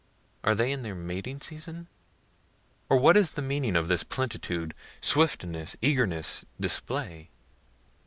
Are 0.43 0.55
they 0.55 0.71
in 0.71 0.81
their 0.81 0.95
mating 0.95 1.41
season? 1.41 1.87
or 2.89 2.97
what 2.97 3.15
is 3.15 3.29
the 3.29 3.41
meaning 3.43 3.75
of 3.75 3.87
this 3.87 4.03
plenitude, 4.03 4.73
swiftness, 4.99 5.75
eagerness, 5.79 6.43
display? 6.59 7.29